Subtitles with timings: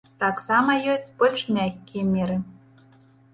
[0.21, 2.39] Таксама ёсць больш мяккія меры.